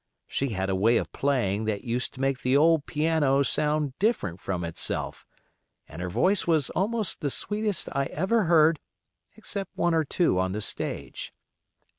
[0.25, 4.41] She had a way of playing that used to make the old piano sound different
[4.41, 5.27] from itself;
[5.87, 8.79] and her voice was almost the sweetest I ever heard
[9.35, 11.31] except one or two on the stage.